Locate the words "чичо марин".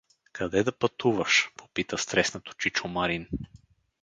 2.53-3.27